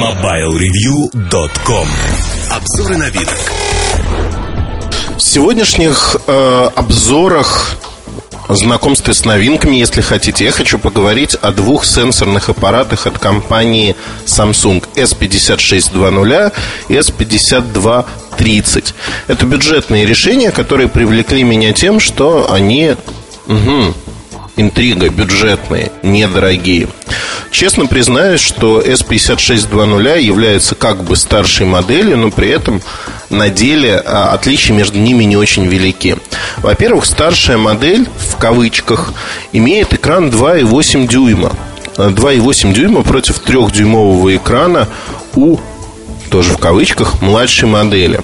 [0.00, 1.88] MobileReview.com
[2.48, 3.28] Обзоры на вид.
[5.18, 7.76] В сегодняшних э, обзорах
[8.48, 13.94] знакомстве с новинками, если хотите, я хочу поговорить о двух сенсорных аппаратах от компании
[14.24, 16.54] Samsung S5620
[16.88, 18.94] и S5230.
[19.28, 22.96] Это бюджетные решения, которые привлекли меня тем, что они...
[23.48, 23.94] Угу,
[24.56, 26.88] интрига, бюджетные, недорогие.
[27.50, 32.80] Честно признаюсь, что S5620 является как бы старшей моделью, но при этом
[33.28, 36.16] на деле а, отличия между ними не очень велики.
[36.58, 39.12] Во-первых, старшая модель, в кавычках,
[39.52, 41.52] имеет экран 2,8 дюйма.
[41.96, 44.88] 2,8 дюйма против 3-дюймового экрана
[45.34, 45.58] у
[46.30, 48.20] тоже в кавычках, младшей модели.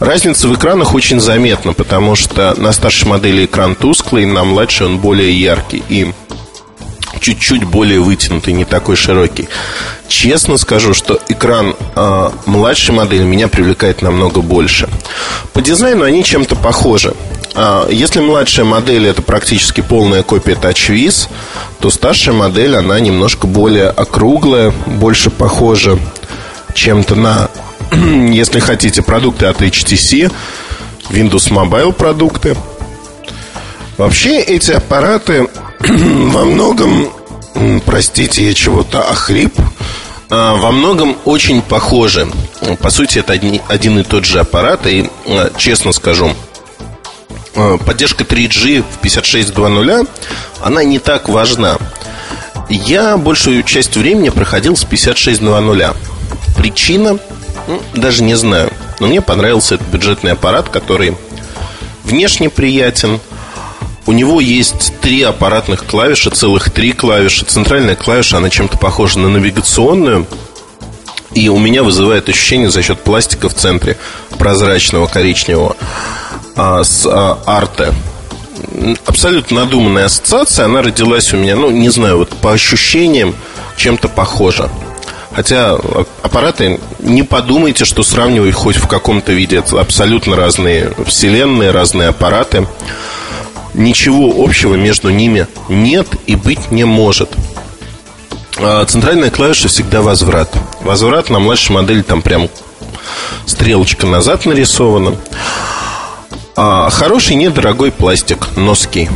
[0.00, 4.98] Разница в экранах очень заметна, потому что на старшей модели экран тусклый, на младшей он
[4.98, 6.12] более яркий и
[7.20, 9.48] чуть-чуть более вытянутый, не такой широкий.
[10.08, 14.88] Честно скажу, что экран э, младшей модели меня привлекает намного больше.
[15.52, 17.14] По дизайну они чем-то похожи.
[17.54, 21.28] Э, если младшая модель это практически полная копия TouchWiz,
[21.78, 25.98] то старшая модель она немножко более округлая, больше похожа
[26.74, 27.50] чем-то на,
[27.92, 30.32] если хотите, продукты от HTC,
[31.10, 32.56] Windows Mobile продукты.
[33.98, 35.48] Вообще эти аппараты
[35.80, 37.08] во многом,
[37.84, 39.54] простите, я чего-то охрип,
[40.30, 42.26] а, во многом очень похожи.
[42.80, 43.34] По сути, это
[43.68, 46.32] один и тот же аппарат, и а, честно скажу,
[47.54, 50.08] а, поддержка 3G в 56.2.0,
[50.62, 51.76] она не так важна.
[52.70, 55.94] Я большую часть времени проходил с 56.2.0.
[56.56, 57.18] Причина,
[57.66, 58.70] ну, даже не знаю.
[59.00, 61.16] Но мне понравился этот бюджетный аппарат, который
[62.04, 63.20] внешне приятен.
[64.06, 67.44] У него есть три аппаратных клавиши, целых три клавиши.
[67.44, 70.26] Центральная клавиша, она чем-то похожа на навигационную.
[71.34, 73.96] И у меня вызывает ощущение за счет пластика в центре
[74.38, 75.76] прозрачного коричневого
[76.56, 77.94] а, с а, арте.
[79.06, 80.66] Абсолютно надуманная ассоциация.
[80.66, 83.34] Она родилась у меня, ну, не знаю, вот по ощущениям
[83.76, 84.70] чем-то похожа.
[85.34, 85.78] Хотя
[86.22, 89.56] аппараты, не подумайте, что сравнивать хоть в каком-то виде.
[89.56, 92.66] Это абсолютно разные вселенные, разные аппараты.
[93.74, 97.30] Ничего общего между ними нет и быть не может.
[98.58, 100.52] А центральная клавиша всегда возврат.
[100.82, 102.50] Возврат на младшей модели там прям
[103.46, 105.16] стрелочка назад нарисована.
[106.54, 109.08] А хороший недорогой пластик, носки.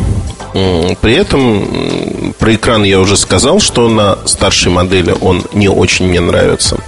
[1.00, 6.20] При этом про экран я уже сказал, что на старшей модели он не очень мне
[6.20, 6.78] нравится.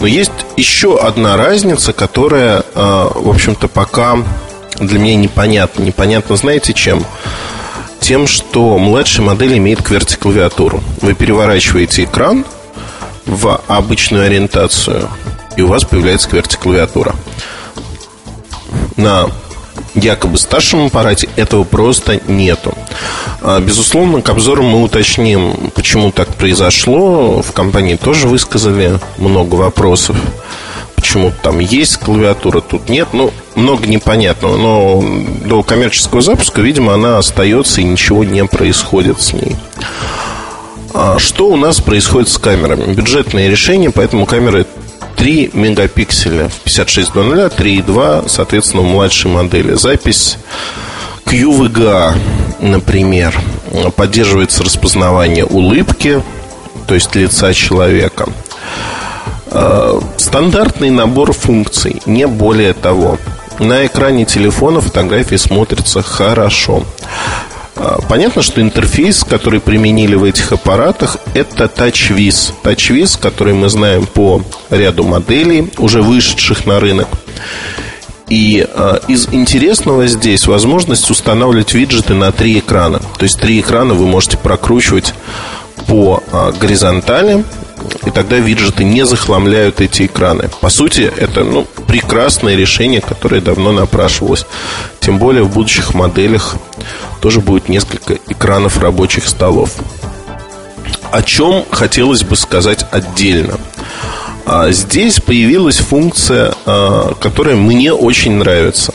[0.00, 4.18] Но есть еще одна разница, которая, а, в общем-то, пока
[4.78, 5.82] для меня непонятна.
[5.82, 7.04] Непонятно, знаете, чем?
[8.00, 10.82] Тем, что младшая модель имеет QWERTY-клавиатуру.
[11.00, 12.44] Вы переворачиваете экран
[13.24, 15.08] в обычную ориентацию,
[15.56, 17.14] и у вас появляется QWERTY-клавиатура.
[18.96, 19.30] На
[19.96, 22.76] якобы старшем аппарате этого просто нету.
[23.40, 27.42] А, безусловно, к обзору мы уточним, почему так произошло.
[27.42, 30.16] В компании тоже высказали много вопросов.
[30.94, 33.08] Почему там есть клавиатура, тут нет.
[33.12, 34.56] Ну, много непонятного.
[34.56, 35.04] Но
[35.44, 39.56] до коммерческого запуска, видимо, она остается и ничего не происходит с ней.
[40.94, 42.94] А что у нас происходит с камерами?
[42.94, 44.66] Бюджетные решения, поэтому камеры
[45.16, 49.74] 3 мегапикселя в 5600, 3,2, соответственно, у младшей модели.
[49.74, 50.38] Запись
[51.24, 52.14] QVGA,
[52.60, 53.38] например,
[53.96, 56.22] поддерживается распознавание улыбки,
[56.86, 58.28] то есть лица человека.
[59.50, 63.18] А, стандартный набор функций, не более того.
[63.58, 66.84] На экране телефона фотографии смотрятся хорошо.
[67.76, 72.54] А, понятно, что интерфейс, который применили в этих аппаратах, это TouchWiz.
[72.62, 77.08] TouchWiz, который мы знаем по ряду моделей, уже вышедших на рынок.
[78.28, 82.98] И э, из интересного здесь возможность устанавливать виджеты на три экрана.
[82.98, 85.14] То есть три экрана вы можете прокручивать
[85.86, 87.44] по э, горизонтали,
[88.04, 90.50] и тогда виджеты не захламляют эти экраны.
[90.60, 94.46] По сути, это ну, прекрасное решение, которое давно напрашивалось.
[95.00, 96.56] Тем более в будущих моделях
[97.20, 99.70] тоже будет несколько экранов рабочих столов.
[101.10, 103.58] О чем хотелось бы сказать отдельно.
[104.44, 108.94] А здесь появилась функция, а, которая мне очень нравится.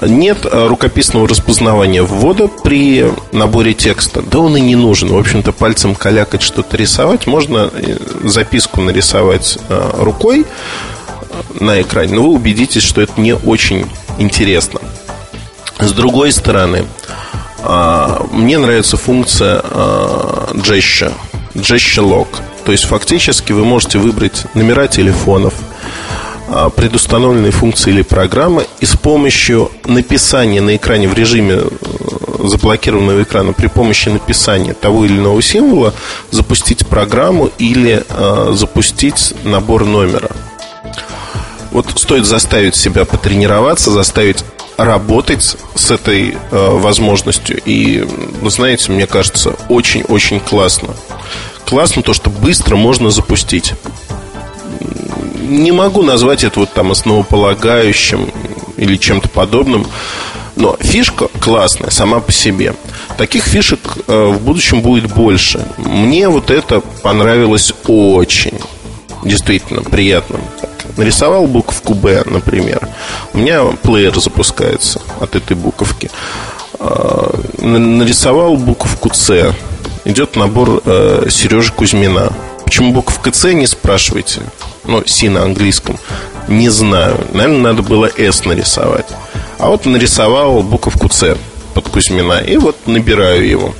[0.00, 4.22] Нет рукописного распознавания ввода при наборе текста.
[4.22, 5.10] Да он и не нужен.
[5.10, 7.26] В общем-то, пальцем калякать что-то рисовать.
[7.26, 10.46] Можно э, записку нарисовать а, рукой
[11.60, 13.86] на экране, но вы убедитесь, что это не очень
[14.18, 14.80] интересно.
[15.78, 16.84] С другой стороны,
[18.32, 19.60] мне нравится функция
[20.52, 21.12] Gesture,
[21.54, 22.28] Gesture Lock.
[22.64, 25.54] То есть фактически вы можете выбрать номера телефонов,
[26.54, 33.22] а, предустановленные функции или программы и с помощью написания на экране в режиме э, заблокированного
[33.22, 35.94] экрана при помощи написания того или иного символа
[36.30, 40.28] запустить программу или э, запустить набор номера.
[41.70, 44.44] Вот стоит заставить себя потренироваться, заставить
[44.76, 47.62] работать с этой э, возможностью.
[47.64, 48.06] И,
[48.42, 50.90] вы знаете, мне кажется, очень-очень классно.
[51.64, 53.72] Классно то, что быстро можно запустить
[55.52, 58.30] не могу назвать это вот там основополагающим
[58.76, 59.86] или чем-то подобным.
[60.56, 62.74] Но фишка классная сама по себе.
[63.16, 65.66] Таких фишек э, в будущем будет больше.
[65.78, 68.58] Мне вот это понравилось очень.
[69.24, 70.40] Действительно приятно.
[70.96, 72.86] Нарисовал буковку Б, например.
[73.32, 76.10] У меня плеер запускается от этой буковки.
[76.78, 79.54] Э, нарисовал буковку С.
[80.04, 82.30] Идет набор э, Сережи Кузьмина.
[82.64, 84.42] Почему буковка С, не спрашивайте
[84.84, 85.98] ну, Си на английском,
[86.48, 87.18] не знаю.
[87.32, 89.06] Наверное, надо было С нарисовать.
[89.58, 91.36] А вот нарисовал буковку С
[91.74, 92.40] под Кузьмина.
[92.40, 93.74] И вот набираю его.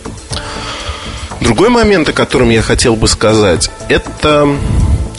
[1.41, 4.49] Другой момент, о котором я хотел бы сказать, это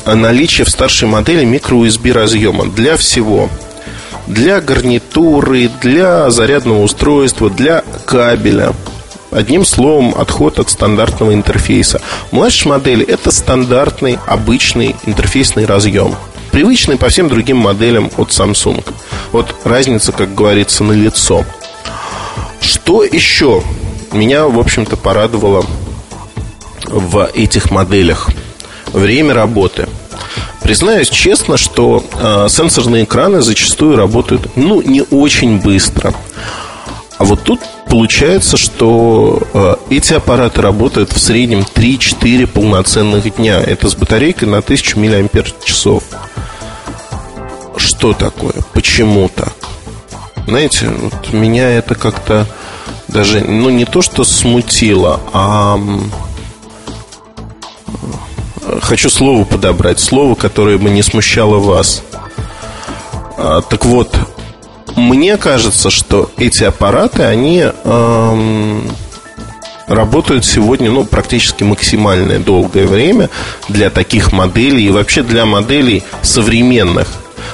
[0.06, 3.50] наличие в старшей модели микро-USB разъема для всего.
[4.25, 8.74] Для гарнитуры, для зарядного устройства, для кабеля.
[9.33, 12.01] Одним словом, отход от стандартного интерфейса.
[12.30, 16.15] В младшей модели это стандартный, обычный интерфейсный разъем.
[16.51, 18.85] Привычный по всем другим моделям от Samsung.
[19.31, 21.45] Вот разница, как говорится, на лицо.
[22.62, 23.63] Что еще
[24.12, 25.65] меня, в общем-то, порадовало
[26.85, 28.30] в этих моделях?
[28.91, 29.88] Время работы.
[30.62, 36.13] Признаюсь честно, что э, сенсорные экраны зачастую работают, ну, не очень быстро.
[37.18, 37.62] А вот тут
[37.94, 43.62] получается, что э, эти аппараты работают в среднем 3-4 полноценных дня.
[43.62, 45.54] Это с батарейкой на 1000 мАч.
[47.78, 48.56] Что такое?
[48.74, 49.54] Почему так?
[50.48, 52.48] Знаете, вот меня это как-то
[53.10, 55.80] даже, ну, не то, что смутило, а
[58.81, 62.01] хочу слово подобрать, слово, которое бы не смущало вас.
[63.38, 64.18] А, так вот,
[64.95, 68.92] мне кажется, что эти аппараты, они эм,
[69.88, 73.30] работают сегодня ну, практически максимальное долгое время
[73.69, 77.07] для таких моделей и вообще для моделей современных,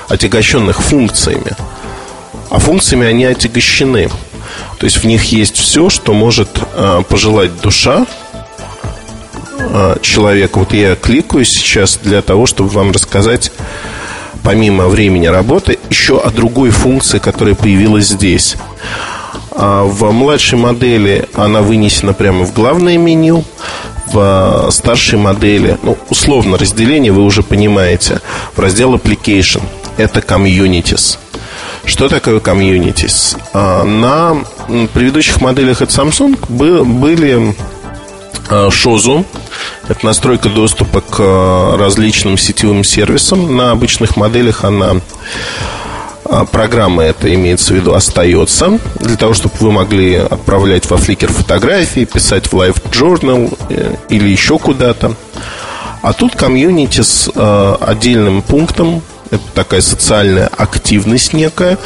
[0.08, 1.54] отягощенных функциями.
[2.50, 4.10] А функциями они отягощены.
[4.80, 8.06] То есть в них есть все, что может э, пожелать душа
[9.60, 10.60] э, человека.
[10.60, 13.52] Вот я кликаю сейчас для того, чтобы вам рассказать
[14.44, 18.56] помимо времени работы, еще о другой функции, которая появилась здесь.
[19.52, 23.44] А, в младшей модели она вынесена прямо в главное меню.
[24.12, 28.22] В старшей модели, ну, условно разделение вы уже понимаете,
[28.56, 29.62] в раздел Application.
[29.98, 31.18] Это Communities.
[31.86, 33.38] Что такое Communities?
[33.54, 34.38] А, на
[34.94, 37.54] предыдущих моделях от Samsung были
[38.72, 39.26] Шозу.
[39.88, 43.56] Это настройка доступа к э, различным сетевым сервисам.
[43.56, 44.98] На обычных моделях она
[46.26, 51.32] э, программа это имеется в виду остается для того, чтобы вы могли отправлять во Flickr
[51.32, 55.16] фотографии, писать в Live Journal э, или еще куда-то.
[56.02, 57.30] А тут комьюнити с
[57.82, 59.02] отдельным пунктом,
[59.32, 61.78] это такая социальная активность некая.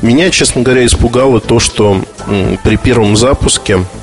[0.00, 2.04] Меня, честно говоря, испугало то, что
[2.62, 3.97] при первом запуске Э,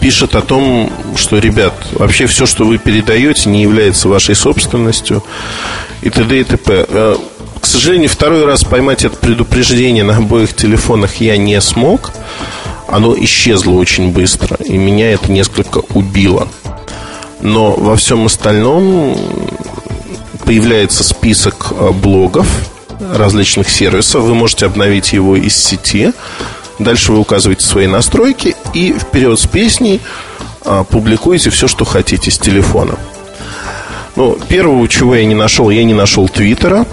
[0.00, 5.24] пишет о том, что, ребят, вообще все, что вы передаете, не является вашей собственностью
[6.02, 6.40] и т.д.
[6.40, 6.86] и т.п.
[6.88, 7.16] Э,
[7.60, 12.12] к сожалению, второй раз поймать это предупреждение на обоих телефонах я не смог.
[12.86, 16.46] Оно исчезло очень быстро, и меня это несколько убило.
[17.40, 19.16] Но во всем остальном
[20.44, 22.46] появляется список э, блогов
[23.14, 24.24] различных сервисов.
[24.24, 26.12] Вы можете обновить его из сети
[26.78, 30.00] Дальше вы указываете свои настройки и вперед с песней
[30.64, 32.98] а, публикуете все, что хотите с телефона.
[34.16, 36.86] Ну, первого, чего я не нашел, я не нашел Твиттера.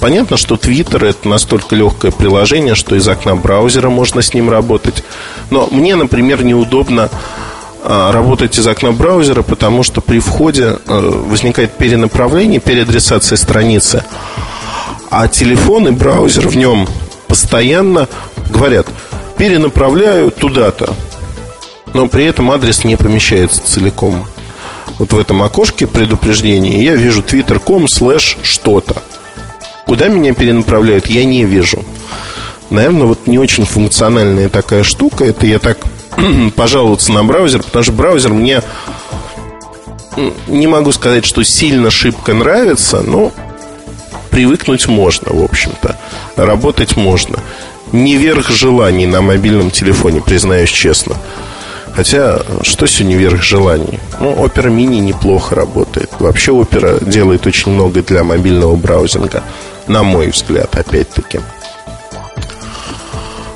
[0.00, 5.04] Понятно, что Твиттер это настолько легкое приложение, что из окна браузера можно с ним работать.
[5.50, 7.08] Но мне, например, неудобно
[7.82, 14.04] а, работать из окна браузера, потому что при входе а, возникает перенаправление, переадресация страницы.
[15.10, 16.88] А телефон и браузер в нем
[17.26, 18.08] постоянно
[18.50, 18.86] говорят–
[19.40, 20.94] перенаправляю туда-то.
[21.94, 24.26] Но при этом адрес не помещается целиком.
[24.98, 29.02] Вот в этом окошке предупреждения я вижу twitter.com слэш что-то.
[29.86, 31.82] Куда меня перенаправляют, я не вижу.
[32.68, 35.24] Наверное, вот не очень функциональная такая штука.
[35.24, 35.78] Это я так
[36.54, 38.62] пожаловаться на браузер, потому что браузер мне
[40.48, 43.32] не могу сказать, что сильно шибко нравится, но
[44.28, 45.96] привыкнуть можно, в общем-то.
[46.36, 47.38] Работать можно.
[47.92, 51.16] Не верх желаний на мобильном телефоне, признаюсь честно.
[51.94, 53.98] Хотя, что сегодня верх желаний?
[54.20, 56.10] Ну, Opera Mini неплохо работает.
[56.18, 59.42] Вообще Opera делает очень много для мобильного браузинга.
[59.88, 61.40] На мой взгляд, опять-таки.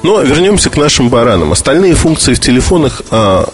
[0.02, 1.52] Но вернемся к нашим баранам.
[1.52, 3.48] Остальные функции в телефонах а,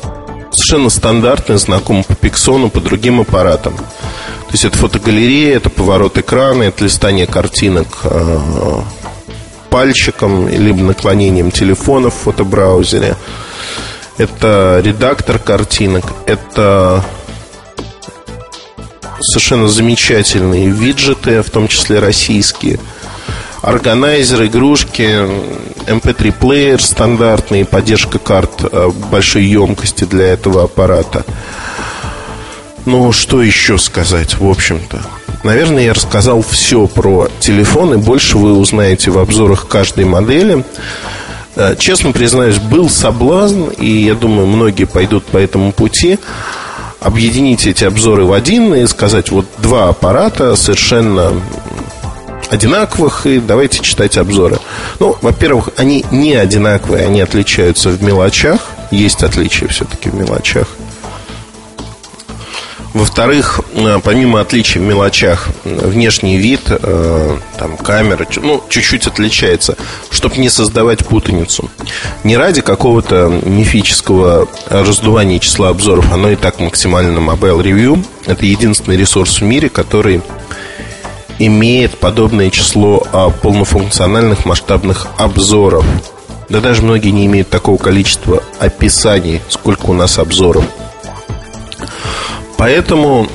[0.50, 3.76] совершенно стандартные, знакомы по Пиксону, по другим аппаратам.
[3.76, 8.38] То есть это фотогалерея, это поворот экрана, это листание картинок э,
[9.70, 13.16] пальчиком, либо наклонением телефона в фотобраузере.
[14.18, 17.04] Это редактор картинок, это
[19.20, 22.78] совершенно замечательные виджеты, в том числе российские.
[23.62, 25.26] Органайзер, игрушки,
[25.86, 31.24] MP3-плеер эм стандартный, поддержка карт э, большой емкости для этого аппарата–
[32.86, 35.02] ну, что еще сказать, в общем-то?
[35.42, 37.99] Наверное, я рассказал все про телефоны.
[37.99, 40.64] Больше вы узнаете в обзорах каждой модели.
[41.56, 46.18] Э, честно признаюсь, был соблазн, и я думаю, многие пойдут по этому пути,
[47.00, 51.32] объединить эти обзоры в один и сказать, вот два аппарата совершенно
[52.50, 54.59] одинаковых, и давайте читать обзоры.
[54.99, 58.61] Ну, во-первых, они не одинаковые, они отличаются в мелочах.
[58.90, 60.66] Есть отличия все-таки в мелочах.
[62.92, 69.76] Во-вторых, э, помимо отличий в мелочах, внешний вид, э, там, камера, ну, чуть-чуть отличается,
[70.11, 71.70] чтобы не создавать путаницу.
[72.25, 78.04] Не ради какого-то мифического раздувания числа обзоров, оно и так максимально Mobile Review.
[78.26, 80.23] Это единственный ресурс в мире, который
[81.38, 85.85] имеет подобное число а, полнофункциональных масштабных обзоров.
[86.49, 90.64] Да даже многие не имеют такого количества описаний, сколько у нас обзоров–
[92.60, 93.26] Поэтому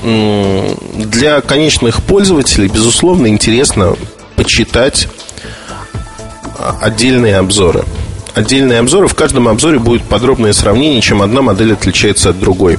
[0.93, 3.95] для конечных пользователей, безусловно, интересно
[4.35, 5.07] почитать
[6.59, 7.85] а, отдельные обзоры.
[8.35, 9.07] Отдельные обзоры.
[9.07, 12.77] В каждом обзоре будет подробное сравнение, чем одна модель отличается от другой.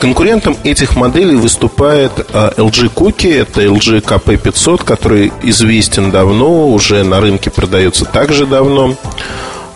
[0.00, 7.20] Конкурентом этих моделей выступает а, LG Cookie, это LG KP500, который известен давно, уже на
[7.20, 8.96] рынке продается также давно.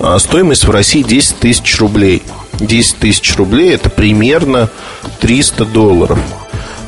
[0.01, 2.23] А, стоимость в России 10 тысяч рублей–
[2.61, 4.71] 10 тысяч рублей это примерно
[5.21, 6.19] 300 долларов.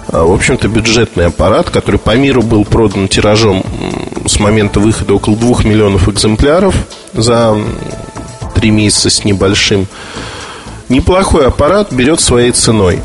[0.08, 3.64] А, в общем-то, бюджетный аппарат, который по миру был продан тиражом
[4.26, 6.75] с момента выхода около 2 миллионов экземпляров
[7.12, 7.56] за
[8.54, 9.87] 3 месяца с небольшим.
[10.88, 13.00] Неплохой аппарат берет своей ценой.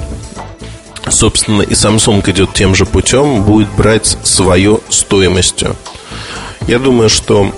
[1.10, 5.76] Собственно, и Samsung идет тем же путем, будет брать свою стоимостью.
[6.68, 7.52] Я думаю, что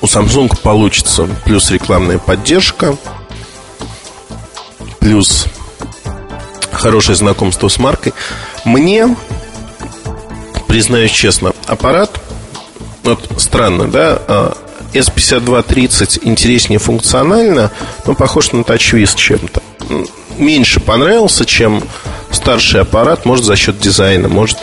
[0.00, 2.96] у Samsung получится плюс рекламная поддержка,
[5.00, 5.46] плюс
[6.72, 8.12] хорошее знакомство с маркой.
[8.64, 9.14] Мне,
[10.68, 12.20] признаюсь честно, аппарат,
[13.02, 14.54] вот странно, да,
[14.92, 17.70] S5230 а, интереснее функционально,
[18.06, 19.62] но похож на TouchWiz чем-то.
[20.38, 21.82] Меньше понравился, чем
[22.30, 24.58] старший аппарат, может за счет дизайна, может,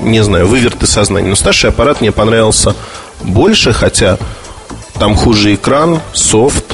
[0.00, 1.28] не знаю, выверты сознания.
[1.28, 2.74] Но старший аппарат мне понравился
[3.22, 4.18] больше, хотя
[4.98, 6.69] там хуже экран, софт,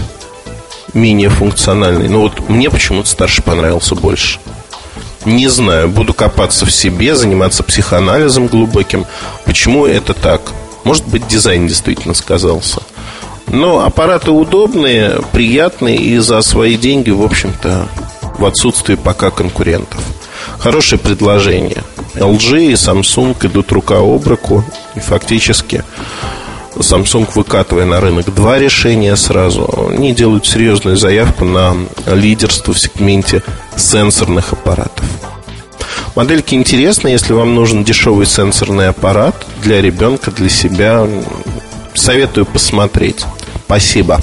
[0.97, 2.09] менее функциональный.
[2.09, 4.41] Но вот мне почему-то старший понравился больше.
[5.25, 9.07] Не знаю, буду копаться в себе, заниматься психоанализом глубоким.
[9.45, 10.41] Почему это так?
[10.85, 12.81] Может быть, дизайн действительно сказался.
[13.49, 17.89] Но аппараты удобные, приятные и за свои деньги, в общем-то,
[18.39, 20.01] в отсутствии пока конкурентов.
[20.59, 21.83] Хорошее предложение.
[22.15, 25.85] LG и Samsung идут рука об руку и фактически
[26.77, 31.75] Samsung, выкатывая на рынок два решения сразу, они делают серьезную заявку на
[32.07, 33.43] лидерство в сегменте
[33.77, 35.05] сенсорных аппаратов.
[36.15, 41.07] Модельки интересны, если вам нужен дешевый сенсорный аппарат для ребенка, для себя.
[41.95, 43.25] Советую посмотреть.
[43.67, 44.21] Спасибо.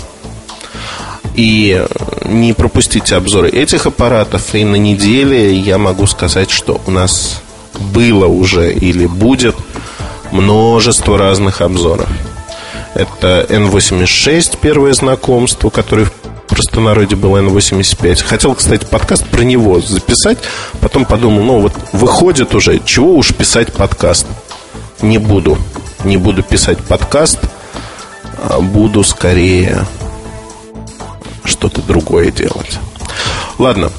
[1.35, 1.85] И
[2.25, 4.55] не пропустите обзоры этих аппаратов.
[4.55, 7.41] И на неделе я могу сказать, что у нас
[7.79, 9.55] было уже или будет
[10.31, 12.07] множество разных обзоров.
[12.93, 16.11] Это N86, первое знакомство, которое в
[16.47, 18.23] простонародье было N85.
[18.23, 20.37] Хотел, кстати, подкаст про него записать.
[20.79, 24.27] Потом подумал, ну вот выходит уже, чего уж писать подкаст.
[25.01, 25.57] Не буду.
[26.03, 27.39] Не буду писать подкаст.
[28.37, 29.85] А буду скорее
[31.45, 32.77] что-то другое делать.
[33.57, 33.91] Ладно.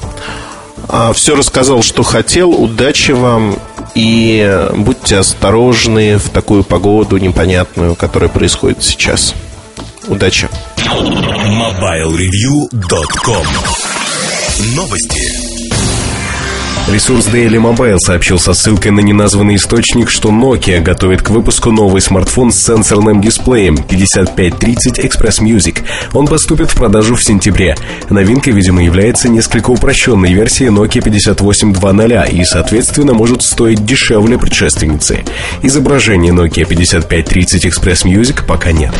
[0.87, 2.51] А, Все рассказал, что хотел.
[2.51, 3.57] Удачи вам
[3.95, 9.33] и будьте осторожны в такую погоду непонятную, которая происходит сейчас.
[10.07, 10.47] Удачи!
[10.77, 13.47] MobileReview.com
[14.75, 15.74] Новости
[16.87, 21.99] Ресурс Daily Mobile сообщил со ссылкой на неназванный источник, что Nokia готовит к выпуску новый
[21.99, 25.83] смартфон с сенсорным дисплеем 5530 Express Music.
[26.13, 27.75] Он поступит в продажу в сентябре.
[28.11, 35.23] Новинкой, видимо, является несколько упрощенной версии Nokia 5820 и, соответственно, может стоить дешевле предшественницы.
[35.63, 38.93] Изображения Nokia 5530 Express Music пока нет.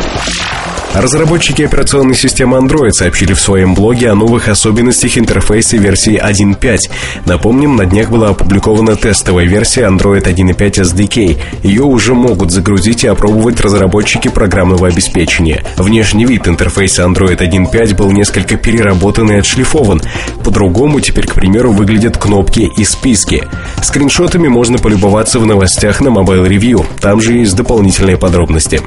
[0.96, 6.78] Разработчики операционной системы Android сообщили в своем блоге о новых особенностях интерфейса версии 1.5.
[7.26, 11.38] Напомним, на днях была опубликована тестовая версия Android 1.5 SDK.
[11.62, 15.62] Ее уже могут загрузить и опробовать разработчики программного обеспечения.
[15.76, 20.00] Внешний вид интерфейса Android 1.5 был несколько переработан и отшлифован.
[20.42, 23.44] По-другому теперь, к примеру, выглядят кнопки и списки.
[23.82, 26.86] Скриншотами можно полюбоваться в новостях на Mobile Review.
[27.00, 28.80] Там же есть дополнительные подробности.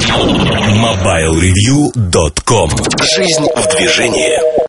[0.80, 2.72] MobileReview.com
[3.16, 4.69] Жизнь в движении